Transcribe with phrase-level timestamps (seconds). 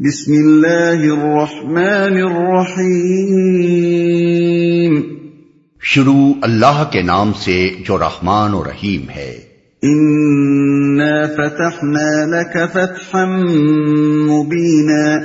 [0.00, 5.02] بسم اللہ الرحمن الرحیم۔
[5.82, 9.38] شروع اللہ کے نام سے جو رحمان و رحیم ہے۔
[9.82, 13.46] انا فتحنا لك فتحا
[14.26, 15.18] مبینا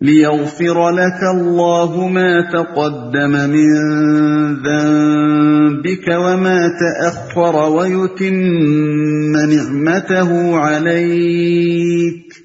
[0.00, 12.39] ليغفر لك الله ما تقدم من ذنبك وما تأخر ويتم نعمته عليك۔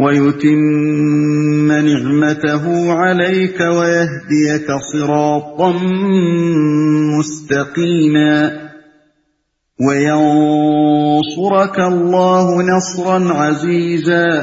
[0.00, 5.72] وَيُتِمَّ نِعْمَتَهُ عَلَيْكَ وَيَهْدِيَكَ صِرَاطًا
[7.18, 8.50] مُسْتَقِيمًا
[9.88, 14.42] وَيَنصُرَكَ اللَّهُ نَصْرًا عَزِيزًا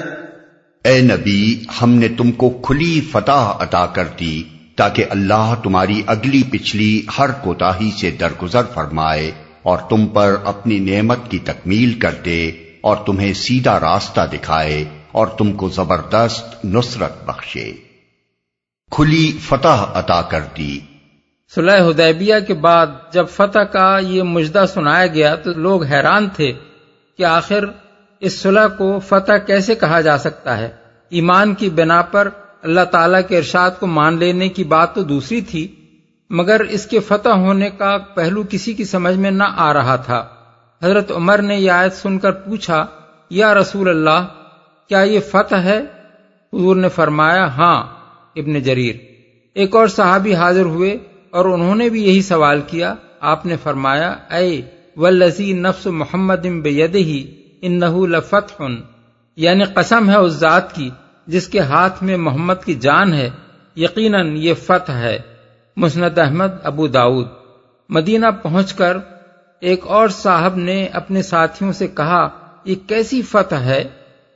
[0.84, 4.44] اے نبی، ہم نے تم کو کھلی فتح عطا کر دی
[4.76, 9.32] تاکہ اللہ تمہاری اگلی پچھلی ہر کوتاہی سے درگزر فرمائے
[9.64, 15.28] اور تم پر اپنی نعمت کی تکمیل کر دے اور تمہیں سیدھا راستہ دکھائے۔ اور
[15.28, 17.74] تم کو زبردست نصرت بخشے۔
[18.92, 20.80] کھلی فتح عطا کر دی۔
[21.56, 26.54] صلح حدیبیہ کے بعد جب فتح کا یہ مجدہ سنایا گیا تو لوگ حیران تھے
[27.18, 27.66] کہ آخر
[28.20, 30.70] اس صلح کو فتح کیسے کہا جا سکتا ہے۔
[31.10, 32.30] ایمان کی بنا پر
[32.64, 35.76] اللہ تعالی کے ارشاد کو مان لینے کی بات تو دوسری تھی،
[36.30, 40.28] مگر اس کے فتح ہونے کا پہلو کسی کی سمجھ میں نہ آ رہا تھا۔
[40.84, 42.86] حضرت عمر نے یہ آیت سن کر پوچھا،
[43.30, 44.28] یا رسول اللہ
[44.92, 45.80] کیا یہ فتح ہے؟
[46.54, 47.84] حضور نے فرمایا ہاں
[48.36, 48.96] ابن جریر۔
[49.54, 50.98] ایک اور صحابی حاضر ہوئے
[51.30, 54.62] اور انہوں نے بھی یہی سوال کیا۔ آپ نے فرمایا، اے
[54.98, 56.46] ولزی نفس محمد
[56.96, 58.64] ہی ان لفتح۔
[59.36, 60.90] یعنی قسم ہے اس ذات کی
[61.28, 63.30] جس کے ہاتھ میں محمد کی جان ہے۔
[63.76, 65.20] یقیناً یہ فتح ہے۔
[65.78, 67.28] مسند احمد، ابو داود
[67.90, 68.98] مدینہ پہنچ کر
[69.60, 72.30] ایک اور صاحب نے اپنے ساتھیوں سے کہا،
[72.66, 73.84] یہ کیسی فتح ہے؟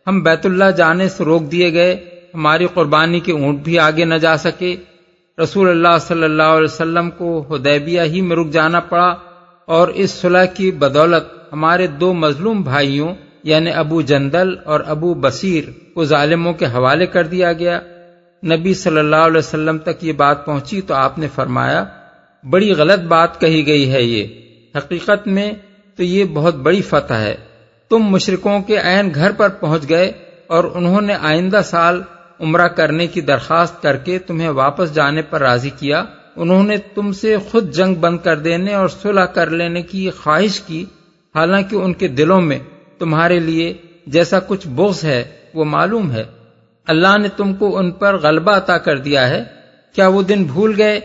[0.07, 4.15] ہم بیت اللہ جانے سے روک دیے گئے، ہماری قربانی کے اونٹ بھی آگے نہ
[4.15, 4.75] جا سکے۔
[5.43, 9.15] رسول اللہ صلی اللہ علیہ وسلم کو ہدیبیہ ہی میں رک جانا پڑا
[9.65, 15.63] اور اس صلح کی بدولت ہمارے دو مظلوم بھائیوں یعنی ابو جندل اور ابو بصیر،
[15.93, 17.79] کو ظالموں کے حوالے کر دیا گیا۔
[18.45, 21.85] نبی صلی اللہ علیہ وسلم تک یہ بات پہنچی تو آپ نے فرمایا،
[22.49, 24.27] بڑی غلط بات کہی گئی ہے یہ۔
[24.77, 25.51] حقیقت میں
[25.95, 27.35] تو یہ بہت بڑی فتح ہے۔
[27.89, 30.11] تم مشرکوں کے عین گھر پر پہنچ گئے
[30.47, 32.01] اور انہوں نے آئندہ سال
[32.39, 36.03] عمرہ کرنے کی درخواست کر کے تمہیں واپس جانے پر راضی کیا۔
[36.35, 40.61] انہوں نے تم سے خود جنگ بند کر دینے اور صلح کر لینے کی خواہش
[40.61, 40.85] کی۔
[41.35, 42.59] حالانکہ ان کے دلوں میں
[42.99, 45.23] تمہارے لیے جیسا کچھ بوس ہے،
[45.53, 46.23] وہ معلوم ہے۔
[46.87, 49.43] اللہ نے تم کو ان پر غلبہ عطا کر دیا ہے۔
[49.93, 50.99] کیا وہ دن بھول گئے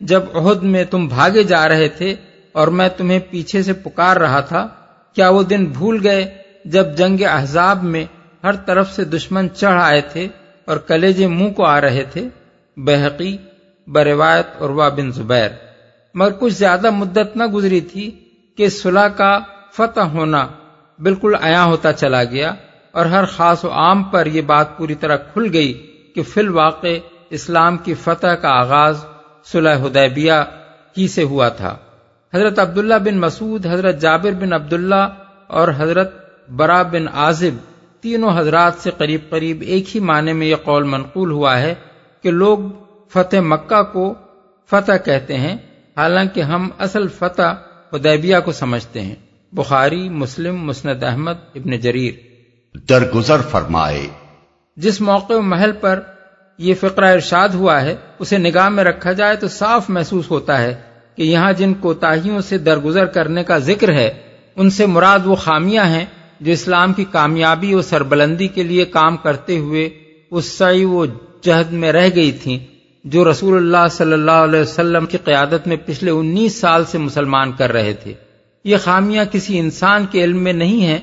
[0.00, 2.14] جب عہد میں تم بھاگے جا رہے تھے
[2.52, 4.68] اور میں تمہیں پیچھے سے پکار رہا تھا؟
[5.16, 6.34] کیا وہ دن بھول گئے
[6.64, 8.04] جب جنگ احزاب میں
[8.44, 10.28] ہر طرف سے دشمن چڑھ آئے تھے
[10.64, 12.28] اور کلیجے منہ کو آ رہے تھے؟
[12.76, 13.36] بحقی
[13.86, 15.48] بروایت اور بن زبیر۔
[16.14, 18.10] مگر کچھ زیادہ مدت نہ گزری تھی
[18.56, 19.38] کہ صلح کا
[19.72, 20.46] فتح ہونا
[20.98, 22.54] بالکل عیا ہوتا چلا گیا
[22.92, 25.72] اور ہر خاص و عام پر یہ بات پوری طرح کھل گئی
[26.14, 26.96] کہ فی الواقع
[27.30, 29.04] اسلام کی فتح کا آغاز
[29.44, 30.32] صلح حدیبیہ
[30.98, 31.76] ہی سے ہوا تھا۔
[32.36, 35.08] حضرت عبداللہ بن مسعود حضرت جابر بن عبداللہ
[35.46, 36.14] اور حضرت
[36.50, 41.30] برا بن عازب تینوں حضرات سے قریب قریب ایک ہی معنی میں یہ قول منقول
[41.30, 41.74] ہوا ہے
[42.22, 42.58] کہ لوگ
[43.12, 44.14] فتح مکہ کو
[44.70, 45.56] فتح کہتے ہیں
[45.96, 47.54] حالانکہ ہم اصل فتح
[47.92, 49.14] حدیبیہ کو سمجھتے ہیں۔
[49.52, 52.12] بخاری مسلم مسند احمد ابن جریر۔
[52.88, 54.08] درگزر فرمائے۔
[54.76, 56.00] جس موقع و محل پر
[56.58, 60.74] یہ فقرہ ارشاد ہوا ہے اسے نگاہ میں رکھا جائے تو صاف محسوس ہوتا ہے
[61.16, 64.10] کہ یہاں جن کوتاہیوں سے درگزر کرنے کا ذکر ہے،
[64.56, 66.04] ان سے مراد وہ خامیاں ہیں
[66.40, 69.88] جو اسلام کی کامیابی اور سربلندی کے لیے کام کرتے ہوئے
[70.30, 71.04] اس سعی و
[71.42, 72.58] جہد میں رہ گئی تھیں،
[73.04, 77.52] جو رسول اللہ صلی اللہ علیہ وسلم کی قیادت میں پچھلے انیس سال سے مسلمان
[77.52, 78.12] کر رہے تھے۔
[78.64, 80.98] یہ خامیاں کسی انسان کے علم میں نہیں ہیں،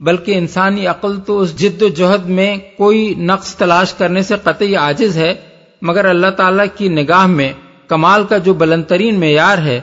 [0.00, 4.74] بلکہ انسانی عقل تو اس جد و جہد میں کوئی نقص تلاش کرنے سے قطعی
[4.76, 5.34] عاجز ہے،
[5.82, 7.52] مگر اللہ تعالی کی نگاہ میں
[7.88, 9.80] کمال کا جو بلند ترین معیار ہے،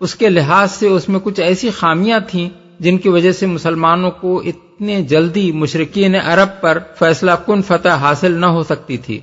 [0.00, 2.48] اس کے لحاظ سے اس میں کچھ ایسی خامیاں تھیں
[2.80, 8.32] جن کی وجہ سے مسلمانوں کو اتنے جلدی مشرقین عرب پر فیصلہ کن فتح حاصل
[8.32, 9.20] نہ ہو سکتی تھی۔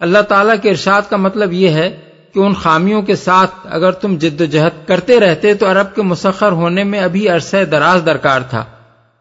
[0.00, 2.00] اللہ تعالیٰ کے ارشاد کا مطلب یہ ہے
[2.34, 6.02] کہ ان خامیوں کے ساتھ اگر تم جد و جہد کرتے رہتے تو عرب کے
[6.02, 8.64] مسخر ہونے میں ابھی عرصہ دراز درکار تھا۔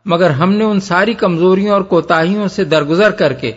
[0.06, 3.52] مگر ہم نے ان ساری کمزوریوں اور کوتاہیوں سے درگزر کر کے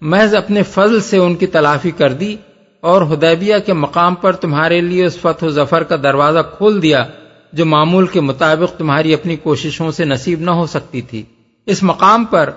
[0.00, 2.36] محض اپنے فضل سے ان کی تلافی کر دی۔
[2.80, 7.04] اور ہدیبیہ کے مقام پر تمہارے لیے اس فتح و ظفر کا دروازہ کھول دیا
[7.52, 11.22] جو معمول کے مطابق تمہاری اپنی کوششوں سے نصیب نہ ہو سکتی تھی۔
[11.66, 12.50] اس مقام پر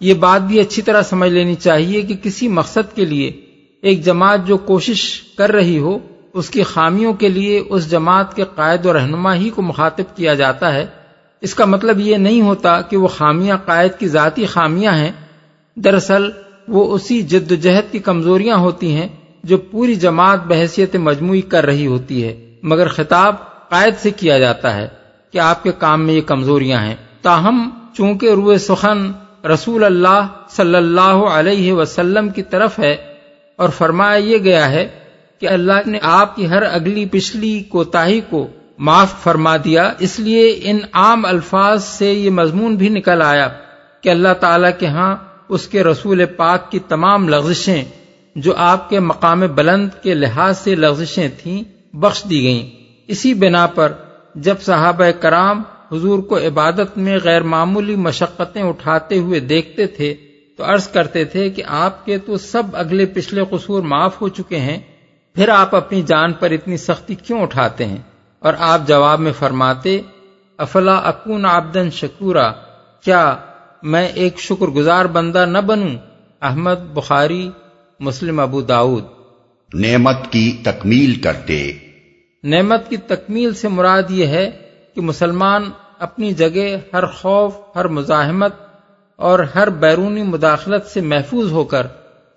[0.00, 3.32] یہ بات بھی اچھی طرح سمجھ لینی چاہیے کہ کسی مقصد کے لیے
[3.82, 5.98] ایک جماعت جو کوشش کر رہی ہو،
[6.32, 10.34] اس کی خامیوں کے لیے اس جماعت کے قائد و رہنما ہی کو مخاطب کیا
[10.34, 10.86] جاتا ہے۔
[11.40, 15.12] اس کا مطلب یہ نہیں ہوتا کہ وہ خامیاں، قائد کی ذاتی خامیاں ہیں۔
[15.76, 16.30] دراصل
[16.68, 19.08] وہ اسی جد و جہد کی کمزوریاں ہوتی ہیں
[19.44, 23.34] جو پوری جماعت بحثیت مجموعی کر رہی ہوتی ہے، مگر خطاب
[23.68, 24.88] قائد سے کیا جاتا ہے
[25.32, 29.10] کہ آپ کے کام میں یہ کمزوریاں ہیں۔ تاہم، چونکہ روئے سخن
[29.44, 32.96] رسول اللہ صلی اللہ علیہ وسلم کی طرف ہے
[33.56, 34.88] اور فرمایا یہ گیا ہے
[35.38, 38.46] کہ اللہ نے آپ کی ہر اگلی پچھلی کوتاہی کو
[38.78, 43.48] معاف فرما دیا، اس لیے ان عام الفاظ سے یہ مضمون بھی نکل آیا
[44.00, 45.16] کہ اللہ تعالی کے ہاں
[45.48, 47.84] اس کے رسول پاک کی تمام لغزشیں
[48.38, 51.62] جو آپ کے مقام بلند کے لحاظ سے لغزشیں تھیں،
[51.96, 52.70] بخش دی گئیں۔
[53.06, 53.92] اسی بنا پر
[54.34, 55.62] جب صحابہ کرام
[55.92, 60.14] حضور کو عبادت میں غیر معمولی مشقتیں اٹھاتے ہوئے دیکھتے تھے،
[60.56, 64.56] تو عرض کرتے تھے کہ آپ کے تو سب اگلے پچھلے قصور معاف ہو چکے
[64.56, 64.78] ہیں،
[65.34, 68.02] پھر آپ اپنی جان پر اتنی سختی کیوں اٹھاتے ہیں؟
[68.38, 70.00] اور آپ جواب میں فرماتے،
[70.56, 72.52] افلا اکون آبدن شکورا،
[73.04, 73.36] کیا
[73.82, 75.96] میں ایک شکر گزار بندہ نہ بنوں؟
[76.40, 77.50] احمد، بخاری
[78.00, 79.04] مسلم ابو داود۔
[79.74, 81.72] نعمت کی تکمیل کرتے۔
[82.44, 84.50] نعمت کی تکمیل سے مراد یہ ہے
[84.94, 88.54] کہ مسلمان اپنی جگہ ہر خوف ہر مزاحمت
[89.16, 91.86] اور ہر بیرونی مداخلت سے محفوظ ہو کر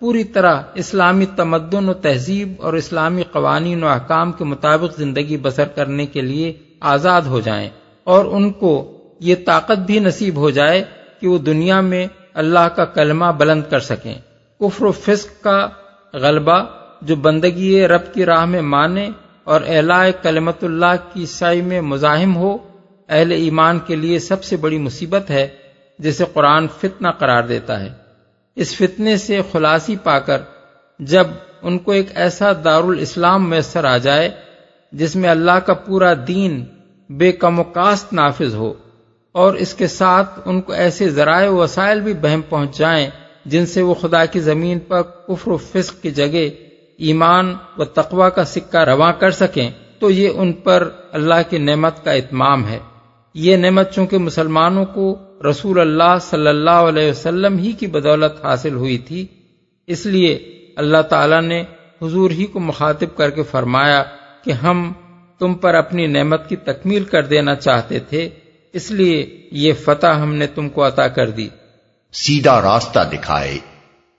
[0.00, 5.64] پوری طرح اسلامی تمدن و تہذیب اور اسلامی قوانین و احکام کے مطابق زندگی بسر
[5.64, 7.70] کرنے کے لیے آزاد ہو جائیں
[8.04, 10.84] اور ان کو یہ طاقت بھی نصیب ہو جائے
[11.20, 14.14] کہ وہ دنیا میں اللہ کا کلمہ بلند کر سکیں۔
[14.62, 15.68] کفر و فسق کا
[16.14, 16.64] غلبہ
[17.02, 19.10] جو بندگی رب کی راہ میں مانے
[19.44, 22.58] اور اعلاء کلمت اللہ کی عیسائی میں مزاحم ہو،
[23.08, 25.48] اہل ایمان کے لیے سب سے بڑی مصیبت ہے،
[25.98, 27.88] جسے قرآن فتنہ قرار دیتا ہے۔
[28.56, 30.38] اس فتنے سے خلاصی پا کر
[30.98, 31.26] جب
[31.62, 34.30] ان کو ایک ایسا دار الاسلام میسر آ جائے
[34.92, 36.64] جس میں اللہ کا پورا دین
[37.10, 38.74] بے کم و کاست نافذ ہو
[39.32, 43.10] اور اس کے ساتھ ان کو ایسے ذرائع وسائل بھی بہم پہنچ جائیں
[43.44, 46.48] جن سے وہ خدا کی زمین پر کفر و فسق کی جگہ،
[46.96, 52.04] ایمان و تقوا کا سکہ رواں کر سکیں، تو یہ ان پر اللہ کی نعمت
[52.04, 52.78] کا اتمام ہے۔
[53.34, 55.16] یہ نعمت چونکہ مسلمانوں کو
[55.50, 59.26] رسول اللہ صلی اللہ علیہ وسلم ہی کی بدولت حاصل ہوئی تھی،
[59.86, 60.34] اس لیے
[60.76, 61.64] اللہ تعالی نے
[62.02, 64.02] حضور ہی کو مخاطب کر کے فرمایا
[64.44, 64.92] کہ ہم
[65.38, 68.28] تم پر اپنی نعمت کی تکمیل کر دینا چاہتے تھے،
[68.72, 71.48] اس لیے یہ فتح ہم نے تم کو عطا کر دی۔
[72.12, 73.58] سیدھا راستہ دکھائے۔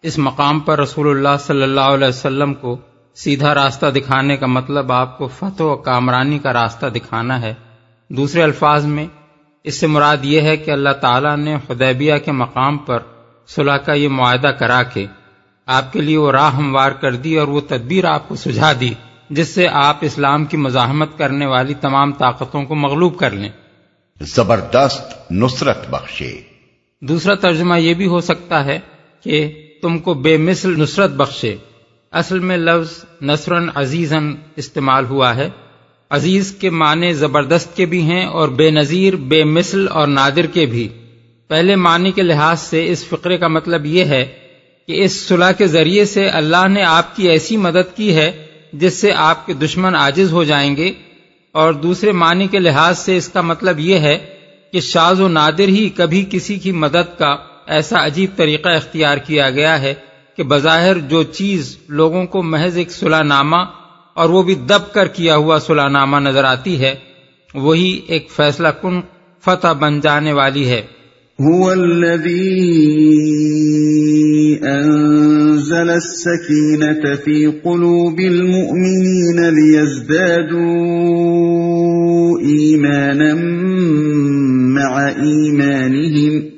[0.01, 2.77] اس مقام پر رسول اللہ صلی اللہ علیہ وسلم کو
[3.15, 7.53] سیدھا راستہ دکھانے کا مطلب آپ کو فتح و کامرانی کا راستہ دکھانا ہے۔
[8.09, 9.07] دوسرے الفاظ میں
[9.63, 12.99] اس سے مراد یہ ہے کہ اللہ تعالیٰ نے خدیبیہ کے مقام پر
[13.47, 15.05] صلاح کا یہ معاہدہ کرا کے
[15.65, 18.93] آپ کے لیے وہ راہ ہموار کر دی اور وہ تدبیر آپ کو سجھا دی
[19.29, 23.49] جس سے آپ اسلام کی مزاحمت کرنے والی تمام طاقتوں کو مغلوب کر لیں۔
[24.21, 26.52] زبردست نصرت بخشے۔
[27.07, 28.79] دوسرا ترجمہ یہ بھی ہو سکتا ہے
[29.23, 29.51] کہ
[29.81, 31.55] تم کو بے مثل نصرت بخشے۔
[32.11, 35.49] اصل میں لفظ نصرن عزیزن استعمال ہوا ہے۔
[36.09, 40.65] عزیز کے معنی زبردست کے بھی ہیں اور بے نظیر، بے مثل اور نادر کے
[40.65, 40.87] بھی۔
[41.47, 44.25] پہلے معنی کے لحاظ سے اس فقرے کا مطلب یہ ہے
[44.87, 48.93] کہ اس صلاح کے ذریعے سے اللہ نے آپ کی ایسی مدد کی ہے جس
[48.93, 50.93] سے آپ کے دشمن عاجز ہو جائیں گے۔
[51.51, 54.32] اور دوسرے معنی کے لحاظ سے اس کا مطلب یہ ہے
[54.73, 57.35] کہ شاز و نادر ہی کبھی کسی کی مدد کا
[57.67, 59.93] ایسا عجیب طریقہ اختیار کیا گیا ہے
[60.37, 63.55] کہ بظاہر جو چیز لوگوں کو محض ایک صلاح نامہ
[64.13, 66.95] اور وہ بھی دب کر کیا ہوا صلاح نامہ نظر آتی ہے،
[67.53, 69.01] وہی ایک فیصلہ کن
[69.45, 70.81] فتح بن جانے والی ہے۔
[71.43, 72.73] هو الذي
[74.67, 80.63] أنزل السكينة في قلوب المؤمنين ليزدادوا
[82.39, 83.72] إيمانا
[84.83, 86.53] مع إيمانهم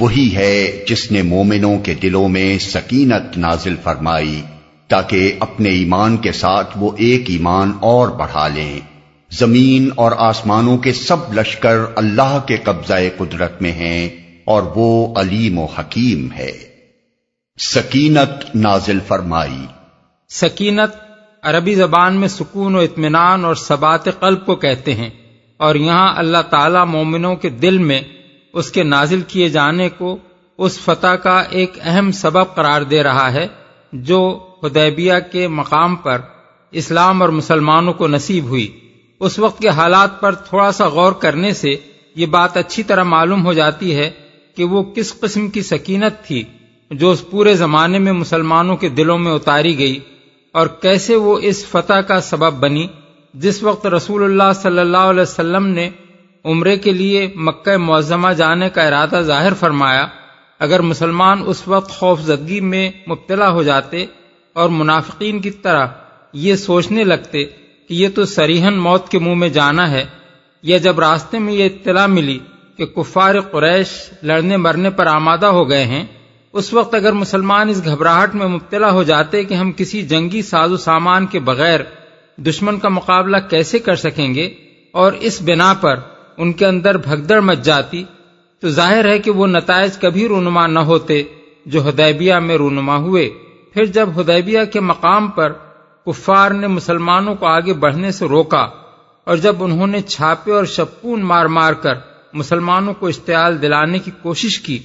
[0.00, 4.42] وہی ہے جس نے مومنوں کے دلوں میں سکینت نازل فرمائی
[4.88, 8.80] تاکہ اپنے ایمان کے ساتھ وہ ایک ایمان اور بڑھا لیں۔
[9.30, 14.08] زمین اور آسمانوں کے سب لشکر اللہ کے قبضہ قدرت میں ہیں
[14.44, 16.71] اور وہ علیم و حکیم ہے۔
[17.62, 19.66] سکینت نازل فرمائی۔
[20.28, 20.90] سکینت
[21.42, 25.10] عربی زبان میں سکون و اطمینان اور ثبات قلب کو کہتے ہیں
[25.56, 28.02] اور یہاں اللہ تعالی مومنوں کے دل میں
[28.52, 30.18] اس کے نازل کیے جانے کو
[30.58, 33.46] اس فتح کا ایک اہم سبب قرار دے رہا ہے
[33.92, 36.18] جو حدیبیہ کے مقام پر
[36.70, 38.80] اسلام اور مسلمانوں کو نصیب ہوئی۔
[39.20, 41.76] اس وقت کے حالات پر تھوڑا سا غور کرنے سے
[42.14, 44.10] یہ بات اچھی طرح معلوم ہو جاتی ہے
[44.56, 46.42] کہ وہ کس قسم کی سکینت تھی۔
[46.92, 49.98] جو اس پورے زمانے میں مسلمانوں کے دلوں میں اتاری گئی
[50.54, 52.86] اور کیسے وہ اس فتح کا سبب بنی
[53.34, 55.88] جس وقت رسول اللہ صلی اللہ علیہ وسلم نے
[56.44, 60.06] عمرے کے لیے مکہ معظمہ جانے کا ارادہ ظاہر فرمایا،
[60.60, 64.04] اگر مسلمان اس وقت خوف زدگی میں مبتلا ہو جاتے
[64.56, 65.86] اور منافقین کی طرح
[66.32, 70.04] یہ سوچنے لگتے کہ یہ تو سریحن موت کے منہ میں جانا ہے،
[70.64, 72.38] یا جب راستے میں یہ اطلاع ملی
[72.76, 73.88] کہ کفار قریش
[74.22, 76.04] لڑنے مرنے پر آمادہ ہو گئے ہیں
[76.52, 80.72] اس وقت اگر مسلمان اس گھبراہٹ میں مبتلا ہو جاتے کہ ہم کسی جنگی ساز
[80.72, 81.80] و سامان کے بغیر
[82.36, 84.54] دشمن کا مقابلہ کیسے کر سکیں گے
[84.92, 85.96] اور اس بنا پر
[86.36, 88.04] ان کے اندر بھگدڑ مچ جاتی،
[88.60, 91.22] تو ظاہر ہے کہ وہ نتائج کبھی رونما نہ ہوتے
[91.66, 93.30] جو ہدیبیہ میں رونما ہوئے۔
[93.74, 95.52] پھر جب ہدیبیہ کے مقام پر
[96.06, 98.68] کفار نے مسلمانوں کو آگے بڑھنے سے روکا
[99.24, 101.94] اور جب انہوں نے چھاپے اور شپون مار مار کر
[102.32, 104.78] مسلمانوں کو اشتعال دلانے کی کوشش کی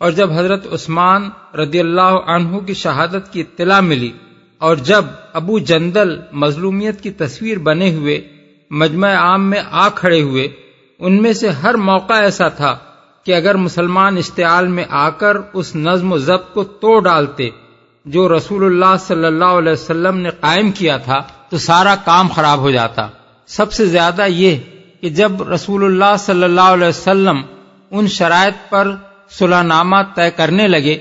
[0.00, 1.28] اور جب حضرت عثمان
[1.58, 4.10] رضی اللہ عنہ کی شہادت کی اطلاع ملی
[4.58, 8.20] اور جب ابو جندل مظلومیت کی تصویر بنے ہوئے
[8.70, 10.48] مجمع عام میں آ کھڑے ہوئے،
[11.00, 12.76] ان میں سے ہر موقع ایسا تھا
[13.26, 17.48] کہ اگر مسلمان اشتعال میں آ کر اس نظم و ضبط کو توڑ ڈالتے،
[18.06, 22.58] جو رسول اللہ صلی اللہ علیہ وسلم نے قائم کیا تھا، تو سارا کام خراب
[22.58, 23.06] ہو جاتا۔
[23.48, 24.56] سب سے زیادہ یہ
[25.00, 27.42] کہ جب رسول اللہ صلی اللہ علیہ وسلم
[27.90, 28.94] ان شرائط پر
[29.38, 30.98] صلح نامہ طے کرنے لگے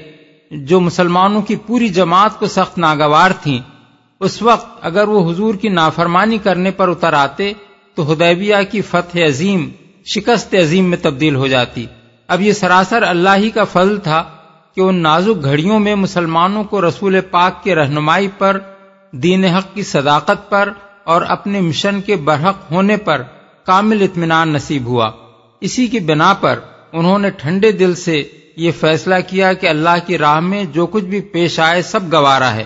[0.52, 3.60] جو مسلمانوں کی پوری جماعت کو سخت ناگوار تھیں۔
[4.20, 7.54] اس وقت اگر وہ حضور کی نافرمانی کرنے پر اتر آتے
[7.96, 9.70] تو ہدیبیہ کی فتح عظیم،
[10.06, 11.86] شکست عظیم میں تبدیل ہو جاتی۔
[12.28, 14.24] اب یہ سراسر اللہ ہی کا فضل تھا
[14.76, 18.60] کہ ان نازک گھڑیوں میں مسلمانوں کو رسول پاک کے رہنمائی پر،
[19.12, 20.72] دین حق کی صداقت پر
[21.04, 23.22] اور اپنے مشن کے برحق ہونے پر
[23.66, 25.12] کامل اطمینان نصیب ہوا۔
[25.62, 26.60] اسی کی بنا پر
[26.94, 28.24] انہوں نے ٹھنڈے دل سے
[28.56, 32.56] یہ فیصلہ کیا کہ اللہ کی راہ میں جو کچھ بھی پیش آئے سب گوارا
[32.56, 32.64] ہے۔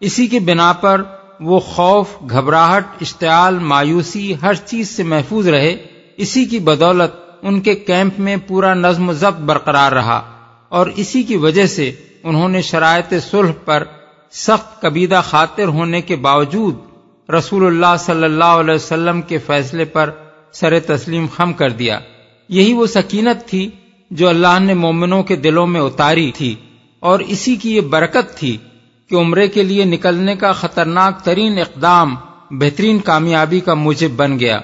[0.00, 1.02] اسی کی بنا پر
[1.40, 5.76] وہ خوف، گھبراہٹ، اشتعال، مایوسی ہر چیز سے محفوظ رہے۔
[6.16, 7.10] اسی کی بدولت
[7.42, 10.22] ان کے کیمپ میں پورا نظم و ضبط برقرار رہا۔
[10.68, 13.84] اور اسی کی وجہ سے انہوں نے شرائط صلح پر
[14.30, 16.74] سخت قبیدہ خاطر ہونے کے باوجود
[17.30, 20.10] رسول اللہ صلی اللہ علیہ وسلم کے فیصلے پر
[20.52, 22.00] سر تسلیم خم کر دیا۔
[22.48, 23.70] یہی وہ سکینت تھی
[24.10, 26.54] جو اللہ نے مومنوں کے دلوں میں اتاری تھی
[27.00, 28.56] اور اسی کی یہ برکت تھی
[29.10, 32.16] کہ عمرے کے لیے نکلنے کا خطرناک ترین اقدام
[32.50, 34.56] بہترین کامیابی کا موجب بن گیا۔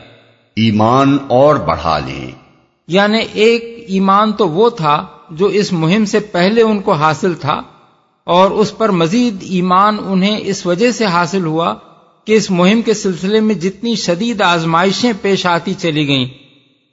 [0.57, 2.31] ایمان اور بڑھا لیں۔
[2.89, 7.63] یعنی ایک ایمان تو وہ تھا جو اس مہم سے پہلے ان کو حاصل تھا
[8.25, 11.75] اور اس پر مزید ایمان انہیں اس وجہ سے حاصل ہوا
[12.25, 16.44] کہ اس مہم کے سلسلے میں جتنی شدید آزمائشیں پیش آتی چلی گئیں۔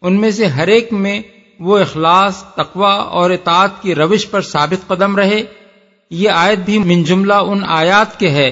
[0.02, 1.22] ان میں سے ہر ایک میں
[1.60, 5.44] وہ اخلاص تقوا اور اطاعت کی روش پر ثابت قدم رہے۔
[6.10, 8.50] یہ آیت بھی من جملہ ان آیات کے ہے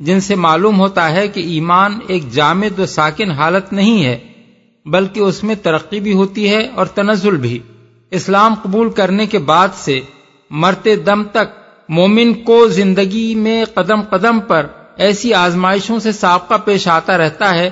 [0.00, 4.18] جن سے معلوم ہوتا ہے کہ ایمان ایک جامد و ساکن حالت نہیں ہے،
[4.86, 7.58] بلکہ اس میں ترقی بھی ہوتی ہے اور تنزل بھی۔
[8.10, 10.00] اسلام قبول کرنے کے بعد سے
[10.50, 11.58] مرتے دم تک
[11.88, 17.70] مومن کو زندگی میں قدم قدم پر ایسی آزمائشوں سے سابقہ پیش آتا رہتا ہے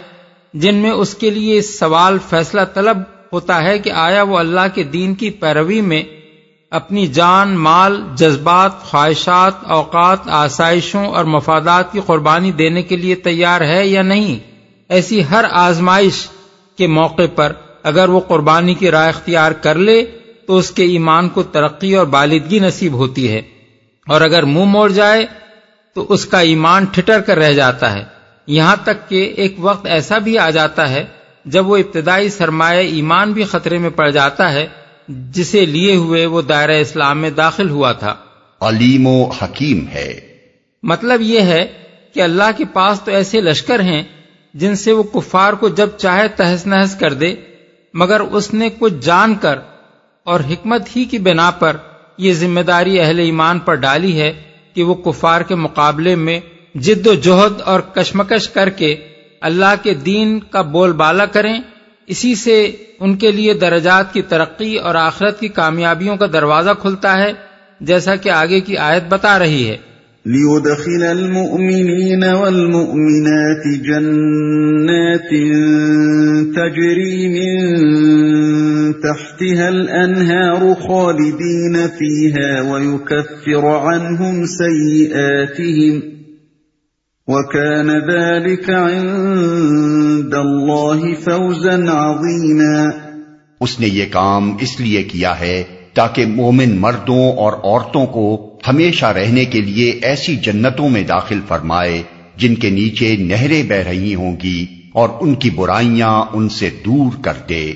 [0.54, 2.98] جن میں اس کے لیے سوال فیصلہ طلب
[3.32, 6.02] ہوتا ہے کہ آیا وہ اللہ کے دین کی پیروی میں
[6.70, 13.60] اپنی جان، مال، جذبات، خواہشات، اوقات، آسائشوں اور مفادات کی قربانی دینے کے لیے تیار
[13.60, 14.38] ہے یا نہیں؟
[14.88, 16.28] ایسی ہر آزمائش
[16.78, 17.52] کے موقع پر
[17.82, 20.04] اگر وہ قربانی کی رائے اختیار کر لے،
[20.46, 23.42] تو اس کے ایمان کو ترقی اور بالدگی نصیب ہوتی ہے۔
[24.08, 25.26] اور اگر منہ مو موڑ جائے،
[25.94, 30.18] تو اس کا ایمان ٹھٹر کر رہ جاتا ہے۔ یہاں تک کہ ایک وقت ایسا
[30.18, 31.04] بھی آ جاتا ہے
[31.44, 34.66] جب وہ ابتدائی سرمایہ ایمان بھی خطرے میں پڑ جاتا ہے
[35.08, 38.14] جسے لیے ہوئے وہ دائرہ اسلام میں داخل ہوا تھا۔
[38.60, 40.20] علیم و حکیم ہے۔
[40.82, 41.66] مطلب یہ ہے
[42.14, 44.02] کہ اللہ کے پاس تو ایسے لشکر ہیں
[44.54, 47.34] جن سے وہ کفار کو جب چاہے تہس نہس کر دے
[47.94, 49.58] مگر اس نے کچھ جان کر
[50.24, 51.76] اور حکمت ہی کی بنا پر
[52.18, 54.42] یہ ذمہ داری اہل ایمان پر ڈالی ہے
[54.74, 56.40] کہ وہ کفار کے مقابلے میں
[56.74, 58.96] جد و جہد اور کشمکش کر کے
[59.40, 61.60] اللہ کے دین کا بول بالا کریں،
[62.06, 67.18] اسی سے ان کے لیے درجات کی ترقی اور آخرت کی کامیابیوں کا دروازہ کھلتا
[67.18, 67.32] ہے،
[67.80, 69.76] جیسا کہ آگے کی آیت بتا رہی ہے۔
[70.26, 75.30] ليدخل المؤمنين والمؤمنات جنات
[76.54, 77.56] تجري من
[78.92, 86.19] تحتها الأنهار خالدين فيها ويكفر عنهم سيئاتهم
[87.32, 92.88] وكان ذلك عند الله فوزا عظيما.
[93.60, 99.06] اس نے یہ کام اس لیے کیا ہے تاکہ مومن مردوں اور عورتوں کو ہمیشہ
[99.06, 102.02] رہنے کے لیے ایسی جنتوں میں داخل فرمائے
[102.36, 107.22] جن کے نیچے نہریں بہ رہی ہوں گی اور ان کی برائیاں ان سے دور
[107.22, 107.72] کر دے۔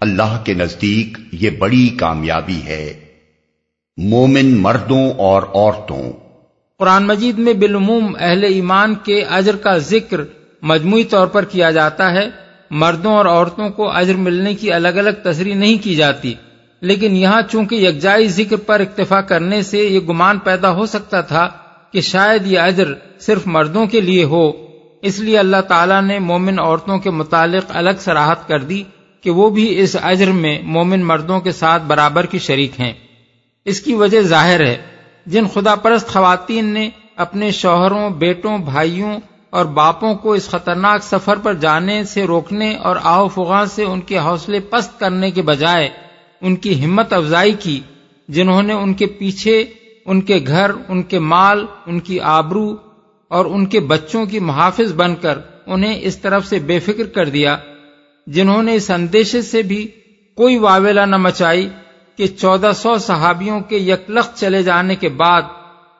[0.00, 2.92] اللہ کے نزدیک یہ بڑی کامیابی ہے۔
[3.96, 6.27] مومن مردوں اور عورتوں
[6.78, 10.20] قرآن مجید میں بالعموم اہل ایمان کے اجر کا ذکر
[10.62, 12.28] مجموعی طور پر کیا جاتا ہے،
[12.70, 16.34] مردوں اور عورتوں کو اجر ملنے کی الگ الگ تصریح نہیں کی جاتی۔
[16.80, 21.48] لیکن یہاں چونکہ یکجائی ذکر پر اکتفا کرنے سے یہ گمان پیدا ہو سکتا تھا
[21.92, 24.52] کہ شاید یہ اجر صرف مردوں کے لیے ہو۔
[25.02, 28.82] اس لیے اللہ تعالیٰ نے مومن عورتوں کے متعلق الگ سراہت کر دی
[29.20, 32.92] کہ وہ بھی اس اجر میں مومن مردوں کے ساتھ برابر کی شریک ہیں۔
[33.64, 34.76] اس کی وجہ ظاہر ہے
[35.26, 39.18] جن خدا پرست خواتین نے اپنے شوہروں، بیٹوں، بھائیوں
[39.50, 44.00] اور باپوں کو اس خطرناک سفر پر جانے سے روکنے اور آو فغاں سے ان
[44.00, 45.88] کے حوصلے پست کرنے کے بجائے
[46.40, 47.80] ان کی ہمت افزائی کی،
[48.28, 49.64] جنہوں نے ان کے پیچھے،
[50.06, 52.76] ان کے گھر، ان کے مال، ان کی آبرو
[53.28, 57.28] اور ان کے بچوں کی محافظ بن کر انہیں اس طرف سے بے فکر کر
[57.28, 57.56] دیا،
[58.26, 59.86] جنہوں نے اس اندیشے سے بھی
[60.38, 61.68] کوئی واویلا نہ مچائی۔
[62.18, 65.42] کہ چودہ سو صحابیوں کے یکلخت چلے جانے کے بعد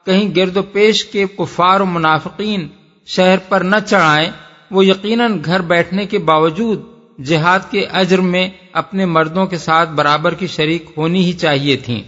[0.07, 2.69] کہیں گرد و پیش کے کفار و منافقین
[3.07, 4.31] شہر پر نہ چڑھائیں
[4.71, 6.83] وہ یقیناً گھر بیٹھنے کے باوجود
[7.25, 12.03] جہاد کے اجر میں اپنے مردوں کے ساتھ برابر کی شریک ہونی ہی چاہیے تھیں۔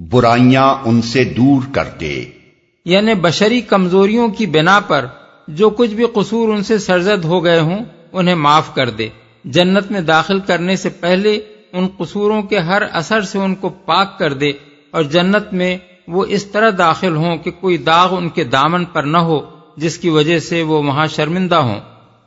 [0.00, 2.24] برائیاں ان سے دور کر دے۔
[2.84, 5.06] یعنی بشری کمزوریوں کی بنا پر
[5.48, 9.08] جو کچھ بھی قصور ان سے سرزد ہو گئے ہوں انہیں معاف کر دے۔
[9.44, 11.40] جنت میں داخل کرنے سے پہلے
[11.76, 14.52] ان قصوروں کے ہر اثر سے ان کو پاک کر دے
[14.90, 15.78] اور جنت میں
[16.08, 19.40] وہ اس طرح داخل ہوں کہ کوئی داغ ان کے دامن پر نہ ہو،
[19.76, 21.80] جس کی وجہ سے وہ وہاں شرمندہ ہوں۔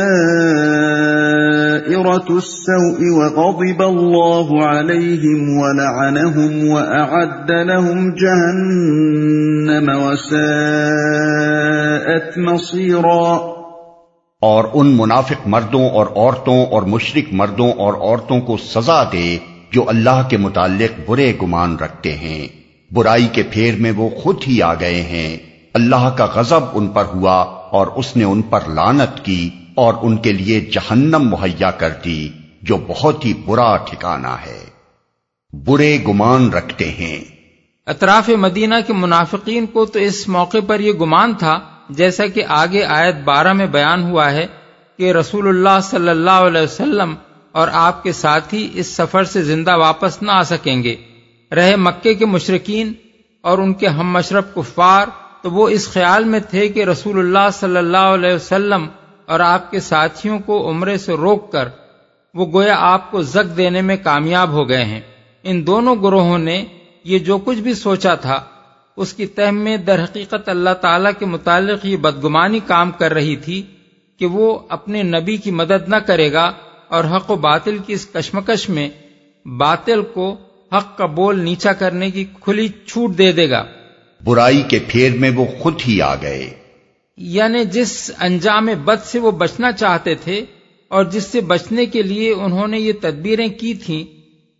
[2.29, 10.37] السوء وغضب الله عليهم ولعنهم وأعد لهم جهنم وساءت
[12.37, 13.37] مصيرا
[14.41, 19.37] اور ان منافق مردوں اور عورتوں اور مشرق مردوں اور عورتوں کو سزا دے
[19.71, 22.47] جو اللہ کے متعلق برے گمان رکھتے ہیں۔
[22.91, 25.37] برائی کے پھیر میں وہ خود ہی آ گئے ہیں۔
[25.73, 30.17] اللہ کا غضب ان پر ہوا۔ اور اس نے ان پر لانت کی اور ان
[30.17, 32.29] کے لیے جہنم مہیا کر دی،
[32.61, 34.65] جو بہت ہی برا ٹھکانہ ہے۔
[35.53, 37.19] برے گمان رکھتے ہیں۔
[37.85, 41.59] اطراف مدینہ کے منافقین کو تو اس موقع پر یہ گمان تھا،
[41.89, 44.47] جیسا کہ آگے آیت بارہ میں بیان ہوا ہے
[44.97, 47.15] کہ رسول اللہ صلی اللہ علیہ وسلم
[47.51, 50.95] اور آپ کے ساتھی اس سفر سے زندہ واپس نہ آ سکیں گے۔
[51.55, 52.93] رہے مکے کے مشرقین
[53.41, 55.07] اور ان کے ہم مشرف کفار
[55.43, 58.87] تو وہ اس خیال میں تھے کہ رسول اللہ صلی اللہ علیہ وسلم
[59.25, 61.69] اور آپ کے ساتھیوں کو عمرے سے روک کر
[62.33, 65.01] وہ گویا آپ کو زک دینے میں کامیاب ہو گئے ہیں۔
[65.43, 66.65] ان دونوں گروہوں نے
[67.03, 68.43] یہ جو کچھ بھی سوچا تھا،
[68.97, 73.35] اس کی تہ میں در حقیقت اللہ تعالی کے متعلق یہ بدگمانی کام کر رہی
[73.35, 73.61] تھی
[74.19, 76.51] کہ وہ اپنے نبی کی مدد نہ کرے گا
[76.87, 78.89] اور حق و باطل کی اس کشمکش میں
[79.45, 80.35] باطل کو
[80.77, 83.63] حق کا بول نیچا کرنے کی کھلی چھوٹ دے دے گا۔
[84.23, 86.49] برائی کے پھیر میں وہ خود ہی آ گئے۔
[87.17, 90.45] یعنی جس انجام بد سے وہ بچنا چاہتے تھے
[90.87, 94.03] اور جس سے بچنے کے لیے انہوں نے یہ تدبیریں کی تھیں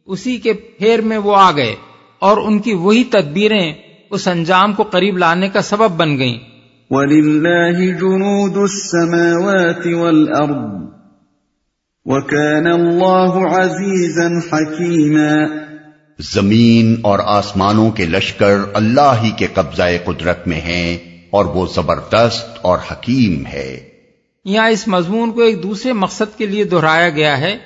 [0.05, 1.75] اسی کے پھیر میں وہ آ گئے
[2.19, 3.73] اور ان کی وہی تدبیریں
[4.09, 6.39] اس انجام کو قریب لانے کا سبب بن گئیں۔
[6.89, 10.83] وَلِلَّهِ جُنُودُ السَّمَاوَاتِ وَالْأَرْضِ
[12.05, 15.63] وَكَانَ اللَّهُ عَزِيزًا حَكِيمًا
[16.19, 20.97] زمین اور آسمانوں کے لشکر اللہ ہی کے قبضہ قدرت میں ہیں
[21.29, 23.89] اور وہ زبردست اور حکیم ہے۔
[24.45, 27.57] یہاں اس مضمون کو ایک دوسرے مقصد کے لیے دہرایا گیا ہے۔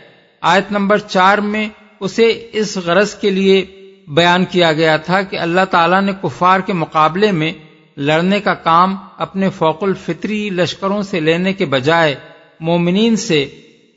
[0.41, 3.65] آیت نمبر چار میں اسے اس غرض کے لیے
[4.07, 7.51] بیان کیا گیا تھا کہ اللہ تعالیٰ نے کفار کے مقابلے میں
[7.97, 12.15] لڑنے کا کام اپنے فوق الفطری لشکروں سے لینے کے بجائے
[12.59, 13.45] مومنین سے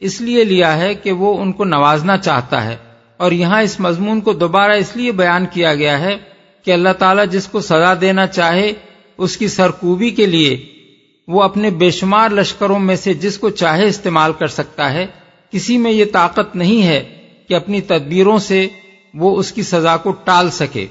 [0.00, 2.76] اس لیے لیا ہے کہ وہ ان کو نوازنا چاہتا ہے۔
[3.20, 6.16] اور یہاں اس مضمون کو دوبارہ اس لیے بیان کیا گیا ہے
[6.64, 8.72] کہ اللہ تعالیٰ جس کو سزا دینا چاہے
[9.18, 10.64] اس کی سرکوبی کے لیے
[11.28, 15.06] وہ اپنے بے شمار لشکروں میں سے جس کو چاہے استعمال کر سکتا ہے،
[15.52, 17.04] کسی میں یہ طاقت نہیں ہے
[17.48, 18.68] کہ اپنی تدبیروں سے
[19.14, 20.86] وہ اس کی سزا کو ٹال سکے۔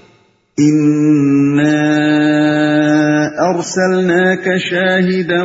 [3.40, 5.44] أرسلناك شاهدا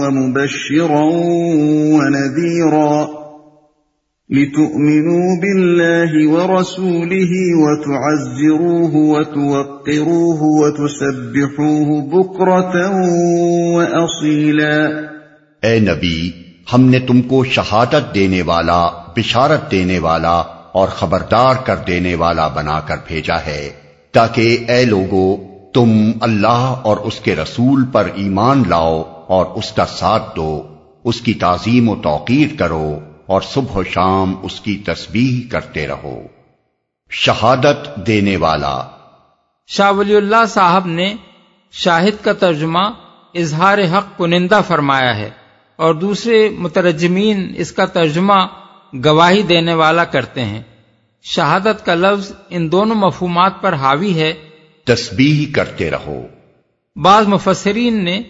[0.00, 1.04] ومبشرا
[1.96, 3.17] ونذيرا
[4.30, 12.90] لتؤمنوا بالله ورسوله وتعزروه وتوقروه وتسبحوه بكرة
[13.76, 14.86] وأصيلا.
[15.62, 16.30] اے نبی،
[16.72, 18.86] ہم نے تم کو شہادت دینے والا،
[19.16, 23.70] بشارت دینے والا اور خبردار کر دینے والا بنا کر بھیجا ہے،
[24.12, 25.36] تاکہ اے لوگو،
[25.74, 30.62] تم اللہ اور اس کے رسول پر ایمان لاؤ اور اس کا ساتھ دو،
[31.04, 36.22] اس کی تعظیم و توقیر کرو۔ اور صبح و شام اس کی تسبیح کرتے رہو۔
[37.10, 38.84] شہادت دینے والا۔
[39.66, 41.14] شاہ ولی اللہ صاحب نے
[41.72, 42.90] شاہد کا ترجمہ
[43.34, 45.30] اظہار حق کنندہ فرمایا ہے
[45.76, 48.46] اور دوسرے مترجمین اس کا ترجمہ
[49.04, 50.62] گواہی دینے والا کرتے ہیں۔
[51.22, 54.34] شہادت کا لفظ ان دونوں مفہومات پر حاوی ہے۔
[54.84, 56.22] تسبیح کرتے رہو۔
[56.96, 58.22] بعض مفسرین نے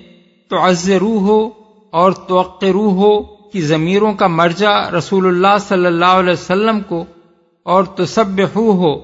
[0.49, 0.57] تو
[1.03, 1.51] ہو
[1.91, 7.05] اور توقع ہو کی ضمیروں کا مرجع رسول اللہ صلی اللہ علیہ وسلم کو
[7.63, 8.99] اور تصب ہو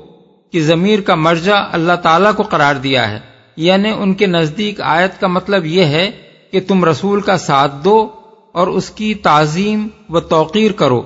[0.51, 3.19] کی ضمیر کا مرجع اللہ تعالی کو قرار دیا ہے۔
[3.57, 6.11] یعنی ان کے نزدیک آیت کا مطلب یہ ہے
[6.53, 8.09] کہ تم رسول کا ساتھ دو
[8.53, 11.03] اور اس کی تعظیم و توقیر کرو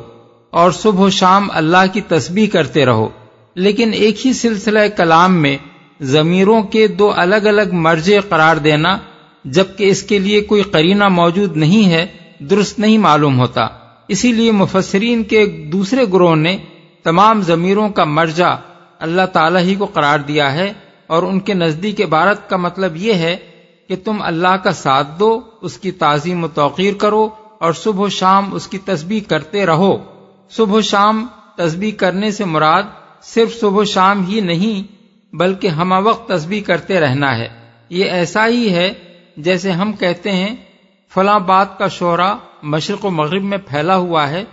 [0.50, 3.08] اور صبح و شام اللہ کی تسبیح کرتے رہو۔
[3.54, 5.56] لیکن ایک ہی سلسلہ کلام میں
[6.00, 8.98] ضمیروں کے دو الگ الگ مرجے قرار دینا
[9.44, 12.06] جبکہ اس کے لیے کوئی قرینہ موجود نہیں ہے
[12.38, 13.68] درست نہیں معلوم ہوتا۔
[14.08, 16.58] اسی لیے مفسرین کے دوسرے گروہ نے
[17.02, 18.54] تمام ضمیروں کا مرجع
[18.98, 20.72] اللہ تعالی ہی کو قرار دیا ہے
[21.06, 23.36] اور ان کے نزدیک عبارت کا مطلب یہ ہے
[23.88, 27.28] کہ تم اللہ کا ساتھ دو، اس کی تعظیم و توقیر کرو
[27.60, 29.98] اور صبح و شام اس کی تسبیح کرتے رہو۔
[30.50, 32.82] صبح و شام تسبیح کرنے سے مراد
[33.22, 34.92] صرف صبح و شام ہی نہیں،
[35.36, 37.48] بلکہ ہم وقت تسبیح کرتے رہنا ہے۔
[37.90, 38.92] یہ ایسا ہی ہے
[39.36, 40.56] جیسے ہم کہتے ہیں
[41.14, 44.44] فلاں بات کا شعرا مشرق و مغرب میں پھیلا ہوا ہے،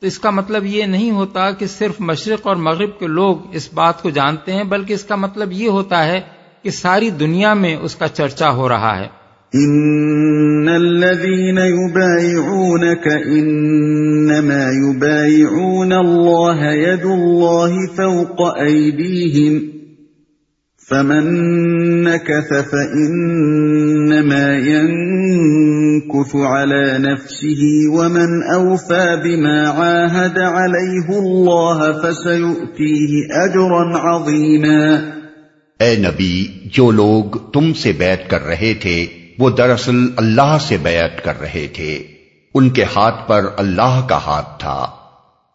[0.00, 3.74] تو اس کا مطلب یہ نہیں ہوتا کہ صرف مشرق اور مغرب کے لوگ اس
[3.74, 6.20] بات کو جانتے ہیں، بلکہ اس کا مطلب یہ ہوتا ہے
[6.62, 15.92] کہ ساری دنیا میں اس کا چرچا ہو رہا ہے۔ ان الذين يبايعونك انما يبايعون
[15.92, 19.83] الله يد الله فوق ايديهم
[20.90, 35.10] فمن نكث فانما ينكث على نفسه ومن اوفى بما عاهد عليه الله فسيؤتيه اجرا عظيما
[35.80, 39.06] اے نبی، جو لوگ تم سے بیعت کر رہے تھے،
[39.38, 42.02] وہ دراصل اللہ سے بیعت کر رہے تھے۔
[42.54, 44.86] ان کے ہاتھ پر اللہ کا ہاتھ تھا۔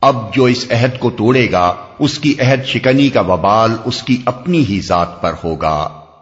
[0.02, 4.22] اب جو اس عہد کو توڑے گا، اس کی عہد شکنی کا وبال اس کی
[4.26, 5.78] اپنی ہی ذات پر ہوگا،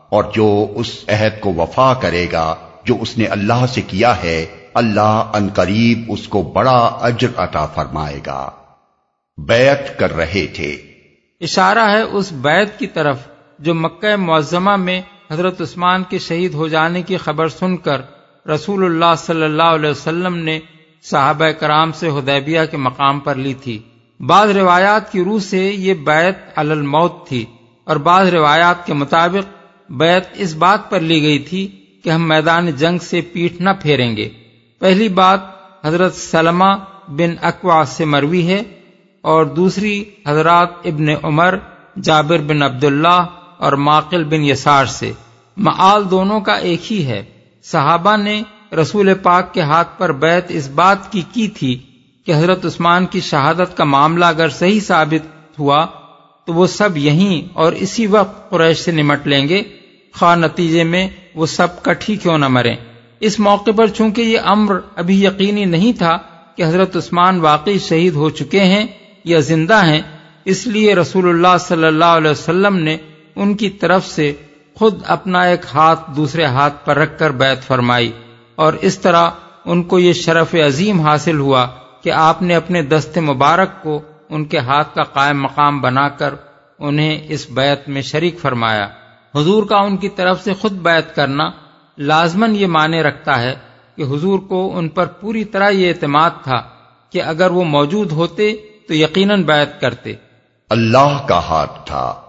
[0.10, 4.46] اور جو اس عہد کو وفا کرے گا، جو اس نے اللہ سے کیا ہے،
[4.74, 8.50] اللہ ان قریب اس کو بڑا اجر عطا فرمائے گا۔
[9.38, 10.72] بیعت کر رہے تھے۔
[11.42, 13.18] اشارہ ہے اس بیعت کی طرف،
[13.60, 18.02] جو مکہ معظمہ میں حضرت عثمان کے شہید ہو جانے کی خبر سن کر
[18.50, 20.60] رسول اللہ صلی اللہ علیہ وسلم نے
[21.10, 23.80] صحابہ کرام سے ہدیبیہ کے مقام پر لی تھی۔
[24.20, 27.46] بعض روایات کی روح سے یہ بیت الموت تھی
[27.84, 29.54] اور بعض روایات کے مطابق
[29.92, 34.18] بیت اس بات پر لی گئی تھی کہ ہم میدان جنگ سے پیٹ نہ پھیریں
[34.18, 34.30] گے۔
[34.80, 35.40] پہلی بات
[35.86, 36.74] حضرت سلمہ
[37.08, 38.64] بن اقوا سے مروی ہے
[39.22, 41.58] اور دوسری حضرات ابن عمر،
[42.02, 43.26] جابر بن عبداللہ
[43.58, 45.12] اور ماقل بن یسار سے۔
[45.58, 47.24] معال دونوں کا ایک ہی ہے۔
[47.64, 48.42] صحابہ نے
[48.72, 51.80] رسول پاک کے ہاتھ پر بیت اس بات کی کی تھی
[52.26, 55.86] کہ حضرت عثمان کی شہادت کا معاملہ اگر صحیح ثابت ہوا
[56.46, 59.64] تو وہ سب یہیں اور اسی وقت قریش سے نمٹ لیں گے۔
[60.16, 62.76] خواہ نتیجے میں وہ سب کٹھی کیوں نہ مریں۔
[63.20, 66.18] اس موقع پر چونکہ یہ امر ابھی یقینی نہیں تھا
[66.56, 68.88] کہ حضرت عثمان واقعی شہید ہو چکے ہیں
[69.24, 70.02] یا زندہ ہیں،
[70.46, 72.98] اس لیے رسول اللہ صلی اللہ علیہ وسلم نے
[73.36, 74.34] ان کی طرف سے
[74.74, 78.12] خود اپنا ایک ہاتھ دوسرے ہاتھ پر رکھ کر بیت فرمائی۔
[78.58, 79.30] اور اس طرح
[79.66, 81.68] ان کو یہ شرف عظیم حاصل ہوا
[82.02, 86.34] کہ آپ نے اپنے دست مبارک کو ان کے ہاتھ کا قائم مقام بنا کر
[86.80, 88.88] انہیں اس بیت میں شریک فرمایا۔
[89.36, 91.52] حضور کا ان کی طرف سے خود بیت کرنا
[91.98, 93.56] لازمن یہ معنی رکھتا ہے
[93.96, 96.62] کہ حضور کو ان پر پوری طرح یہ اعتماد تھا
[97.10, 98.56] کہ اگر وہ موجود ہوتے
[98.88, 100.14] تو یقیناً بیت کرتے۔
[100.70, 102.22] اللہ کا ہاتھ تھا۔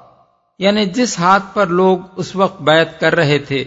[0.58, 3.64] یعنی جس ہاتھ پر لوگ اس وقت بیعت کر رہے تھے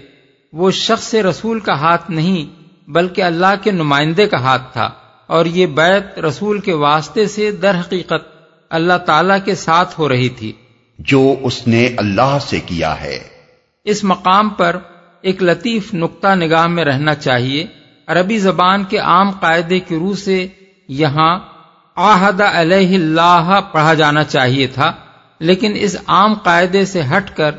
[0.53, 4.89] وہ شخص رسول کا ہاتھ نہیں بلکہ اللہ کے نمائندے کا ہاتھ تھا۔
[5.27, 10.29] اور یہ بیعت رسول کے واسطے سے در حقیقت اللہ تعالی کے ساتھ ہو رہی
[10.29, 10.51] تھی۔
[10.99, 13.19] جو اس نے اللہ سے کیا ہے۔
[13.83, 14.75] اس مقام پر
[15.21, 17.65] ایک لطیف نقطہ نگاہ میں رہنا چاہیے۔
[18.07, 20.47] عربی زبان کے عام قاعدے کی روح سے
[20.87, 21.39] یہاں
[21.95, 24.93] آحد علیہ اللہ پڑھا جانا چاہیے تھا
[25.39, 27.51] لیکن اس عام قاعدے سے ہٹ کر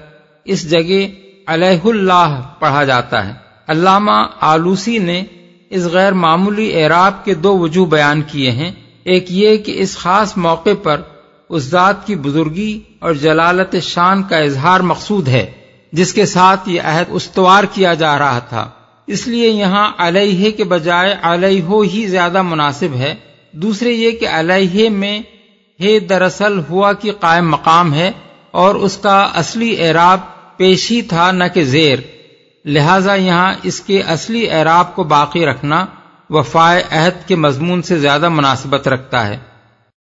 [0.44, 3.33] اس جگہ علیہ اللہ پڑھا جاتا ہے۔
[3.68, 5.24] علامہ آلوسی نے
[5.70, 8.70] اس غیر معمولی اعراب کے دو وجوہ بیان کیے ہیں۔
[9.05, 11.00] ایک یہ کہ اس خاص موقع پر
[11.48, 15.50] اس ذات کی بزرگی اور جلالت شان کا اظہار مقصود ہے،
[15.92, 18.70] جس کے ساتھ یہ عہد استوار کیا جا رہا تھا۔
[19.07, 23.14] اس لیے یہاں علیہ کے بجائے علیہ ہی زیادہ مناسب ہے۔
[23.52, 25.20] دوسرے یہ کہ علیہ میں
[25.81, 28.12] ہے دراصل ہوا کی قائم مقام ہے
[28.50, 30.20] اور اس کا اصلی اعراب
[30.62, 31.98] پیشی تھا نہ کہ زیر،
[32.64, 35.87] لہذا یہاں اس کے اصلی اعراب کو باقی رکھنا
[36.31, 39.38] وفائے عہد کے مضمون سے زیادہ مناسبت رکھتا ہے۔